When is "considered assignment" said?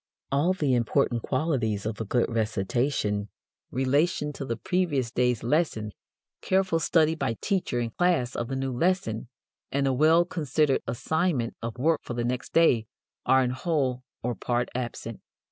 10.25-11.53